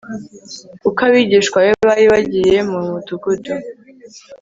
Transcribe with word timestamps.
kuko 0.81 0.99
abigishwa 1.07 1.57
be 1.65 1.73
bari 1.87 2.05
bagiye 2.11 2.57
mu 2.71 2.79
mudugudu 2.89 3.53